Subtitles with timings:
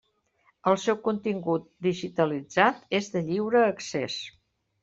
[0.71, 4.21] El seu contingut, digitalitzat, és de lliure accés.